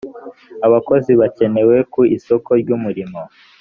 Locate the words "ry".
2.61-2.69